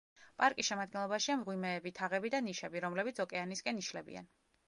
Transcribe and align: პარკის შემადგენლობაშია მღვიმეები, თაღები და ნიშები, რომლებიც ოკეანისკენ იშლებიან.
პარკის 0.41 0.67
შემადგენლობაშია 0.69 1.35
მღვიმეები, 1.41 1.91
თაღები 2.01 2.33
და 2.35 2.41
ნიშები, 2.47 2.81
რომლებიც 2.87 3.23
ოკეანისკენ 3.27 3.83
იშლებიან. 3.85 4.33